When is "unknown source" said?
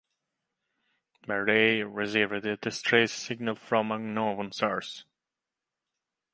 4.07-5.05